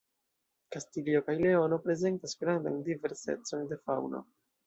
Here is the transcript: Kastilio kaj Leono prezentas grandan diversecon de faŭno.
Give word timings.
Kastilio 0.75 1.19
kaj 1.27 1.35
Leono 1.41 1.77
prezentas 1.83 2.35
grandan 2.43 2.81
diversecon 2.87 3.69
de 3.75 3.79
faŭno. 3.85 4.23